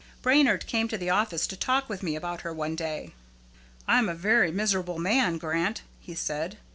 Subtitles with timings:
[0.23, 3.13] Brainard came to the office to talk with me about her one day.
[3.87, 6.57] "I am a very miserable man, Grant," he said.